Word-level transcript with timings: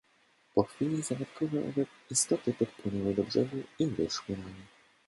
"Po 0.53 0.61
chwili 0.69 0.95
zagadkowe 1.09 1.59
owe 1.69 1.83
istoty 2.15 2.53
podpłynęły 2.53 3.13
do 3.15 3.23
brzegu 3.23 3.57
i 3.79 3.87
wyszły 3.87 4.37
nań." 4.37 4.55